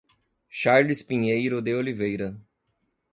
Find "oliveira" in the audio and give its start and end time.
1.75-2.35